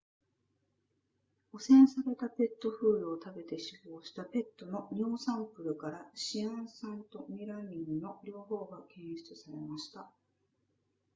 [1.53, 10.11] 汚染されたペットフードを食べて死亡したペットの尿サンプルからシアン酸とメラミンの両方が検出されました